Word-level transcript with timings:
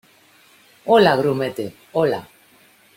hola, 0.87 1.15
grumete. 1.15 1.71
hola. 1.93 2.27